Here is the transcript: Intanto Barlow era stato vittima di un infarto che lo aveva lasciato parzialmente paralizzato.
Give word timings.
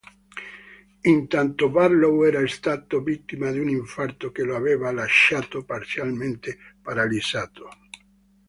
Intanto 1.01 1.69
Barlow 1.69 2.23
era 2.23 2.47
stato 2.47 3.03
vittima 3.03 3.51
di 3.51 3.59
un 3.59 3.69
infarto 3.69 4.31
che 4.31 4.41
lo 4.41 4.55
aveva 4.55 4.91
lasciato 4.91 5.63
parzialmente 5.63 6.57
paralizzato. 6.81 7.69